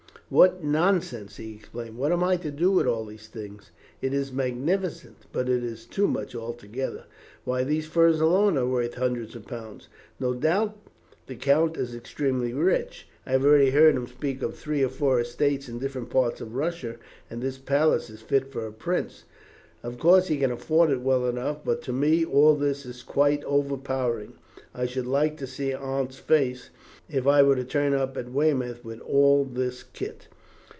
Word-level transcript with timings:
"What 0.33 0.63
nonsense!" 0.63 1.35
he 1.35 1.55
exclaimed. 1.55 1.97
"What 1.97 2.13
am 2.13 2.23
I 2.23 2.37
to 2.37 2.51
do 2.51 2.71
with 2.71 2.87
all 2.87 3.03
these 3.03 3.27
things? 3.27 3.69
It 4.01 4.13
is 4.13 4.31
magnificent; 4.31 5.25
but 5.33 5.49
it 5.49 5.61
is 5.61 5.85
too 5.85 6.07
much 6.07 6.33
altogether. 6.33 7.03
Why, 7.43 7.65
these 7.65 7.85
furs 7.85 8.21
alone 8.21 8.57
are 8.57 8.65
worth 8.65 8.93
hundreds 8.93 9.35
of 9.35 9.45
pounds! 9.45 9.89
No 10.21 10.33
doubt 10.33 10.77
the 11.27 11.35
count 11.35 11.75
is 11.75 11.93
extremely 11.93 12.53
rich. 12.53 13.09
I 13.25 13.33
have 13.33 13.43
already 13.43 13.71
heard 13.71 13.93
him 13.97 14.07
speak 14.07 14.41
of 14.41 14.55
three 14.55 14.81
or 14.81 14.87
four 14.89 15.19
estates 15.19 15.67
in 15.67 15.79
different 15.79 16.09
parts 16.09 16.39
of 16.39 16.55
Russia, 16.55 16.95
and 17.29 17.41
this 17.41 17.57
palace 17.57 18.09
is 18.09 18.21
fit 18.21 18.53
for 18.53 18.65
a 18.65 18.71
prince. 18.71 19.25
Of 19.83 19.99
course, 19.99 20.27
he 20.27 20.37
can 20.37 20.51
afford 20.51 20.91
it 20.91 21.01
well 21.01 21.25
enough, 21.27 21.57
but 21.65 21.81
to 21.83 21.91
me 21.91 22.23
all 22.23 22.55
this 22.55 22.85
is 22.85 23.03
quite 23.03 23.43
overpowering. 23.43 24.33
I 24.75 24.85
should 24.85 25.07
like 25.07 25.35
to 25.37 25.47
see 25.47 25.73
Aunt's 25.73 26.17
face 26.19 26.69
if 27.09 27.25
I 27.27 27.41
were 27.43 27.55
to 27.57 27.65
turn 27.65 27.93
up 27.93 28.15
at 28.15 28.31
Weymouth 28.31 28.85
with 28.85 29.01
all 29.01 29.43
this 29.43 29.83
kit." 29.83 30.27